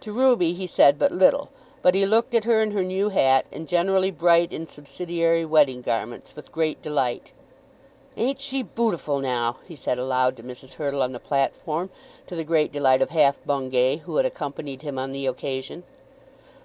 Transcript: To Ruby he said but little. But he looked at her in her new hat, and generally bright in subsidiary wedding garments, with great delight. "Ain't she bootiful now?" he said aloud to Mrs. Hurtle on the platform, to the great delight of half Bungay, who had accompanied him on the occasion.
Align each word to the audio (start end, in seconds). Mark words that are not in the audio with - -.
To 0.00 0.12
Ruby 0.12 0.52
he 0.52 0.66
said 0.66 0.98
but 0.98 1.12
little. 1.12 1.48
But 1.80 1.94
he 1.94 2.04
looked 2.04 2.34
at 2.34 2.42
her 2.42 2.60
in 2.60 2.72
her 2.72 2.82
new 2.82 3.10
hat, 3.10 3.46
and 3.52 3.68
generally 3.68 4.10
bright 4.10 4.52
in 4.52 4.66
subsidiary 4.66 5.44
wedding 5.44 5.80
garments, 5.80 6.34
with 6.34 6.50
great 6.50 6.82
delight. 6.82 7.30
"Ain't 8.16 8.40
she 8.40 8.64
bootiful 8.64 9.20
now?" 9.22 9.58
he 9.68 9.76
said 9.76 9.96
aloud 9.96 10.36
to 10.38 10.42
Mrs. 10.42 10.72
Hurtle 10.74 11.02
on 11.02 11.12
the 11.12 11.20
platform, 11.20 11.88
to 12.26 12.34
the 12.34 12.42
great 12.42 12.72
delight 12.72 13.00
of 13.00 13.10
half 13.10 13.38
Bungay, 13.46 13.98
who 13.98 14.16
had 14.16 14.26
accompanied 14.26 14.82
him 14.82 14.98
on 14.98 15.12
the 15.12 15.26
occasion. 15.28 15.84